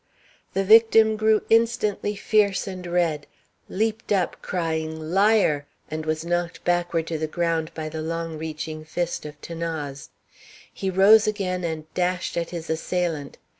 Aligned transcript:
The 0.55 0.63
victim 0.63 1.15
grew 1.15 1.43
instantly 1.51 2.15
fierce 2.15 2.65
and 2.65 2.87
red, 2.87 3.27
leaped 3.69 4.11
up 4.11 4.41
crying 4.41 4.99
"Liar," 4.99 5.67
and 5.91 6.07
was 6.07 6.25
knocked 6.25 6.63
backward 6.63 7.05
to 7.05 7.19
the 7.19 7.27
ground 7.27 7.71
by 7.75 7.87
the 7.87 8.01
long 8.01 8.39
reaching 8.39 8.83
fist 8.83 9.27
of 9.27 9.39
'Thanase. 9.41 10.09
He 10.73 10.89
rose 10.89 11.27
again 11.27 11.63
and 11.63 11.85
dashed 11.93 12.35
at 12.35 12.49
his 12.49 12.67
assailant. 12.67 13.37